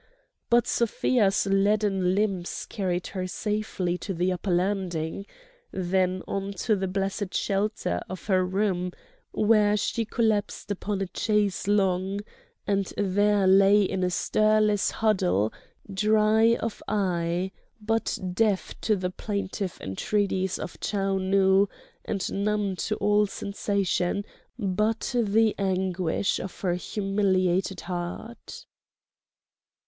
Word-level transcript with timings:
But 0.49 0.65
Sofia's 0.65 1.45
leaden 1.45 2.15
limbs 2.15 2.65
carried 2.67 3.05
her 3.13 3.27
safely 3.27 3.99
to 3.99 4.15
the 4.15 4.31
upper 4.31 4.49
landing, 4.49 5.27
then 5.71 6.23
on 6.27 6.53
to 6.53 6.75
the 6.75 6.87
blessed 6.87 7.35
shelter 7.35 8.01
of 8.09 8.25
her 8.25 8.43
room, 8.43 8.93
where 9.31 9.77
she 9.77 10.05
collapsed 10.05 10.71
upon 10.71 11.03
a 11.03 11.07
chaise 11.13 11.67
longue 11.67 12.21
and 12.65 12.85
there 12.97 13.45
lay 13.45 13.83
in 13.83 14.03
a 14.03 14.09
stirless 14.09 14.89
huddle, 14.89 15.53
dry 15.93 16.55
of 16.59 16.81
eye 16.87 17.51
but 17.79 18.17
deaf 18.33 18.73
to 18.81 18.95
the 18.95 19.11
plaintive 19.11 19.77
entreaties 19.79 20.57
of 20.57 20.79
Chou 20.79 21.19
Nu 21.19 21.67
and 22.03 22.33
numb 22.43 22.75
to 22.77 22.95
all 22.95 23.27
sensation 23.27 24.25
but 24.57 25.13
the 25.15 25.53
anguish 25.59 26.39
of 26.39 26.59
her 26.61 26.73
humiliated 26.73 27.81
heart. 27.81 28.65